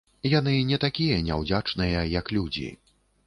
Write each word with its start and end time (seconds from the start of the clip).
Яны 0.29 0.53
не 0.69 0.79
такія 0.85 1.19
няўдзячныя, 1.27 2.01
як 2.19 2.35
людзі. 2.39 2.67